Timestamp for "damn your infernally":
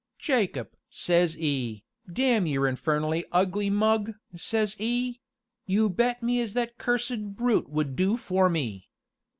2.11-3.23